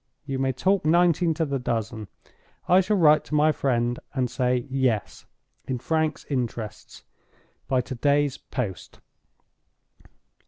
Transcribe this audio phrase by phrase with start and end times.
[0.25, 5.27] You may talk nineteen to the dozen—I shall write to my friend and say Yes,
[5.67, 7.03] in Frank's interests,
[7.67, 8.99] by to day's post."